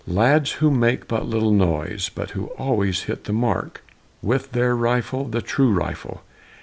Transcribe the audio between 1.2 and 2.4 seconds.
little noise, But